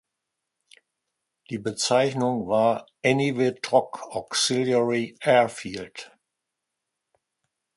[1.51, 6.11] Die Bezeichnung war Eniwetok Auxiliary Airfield.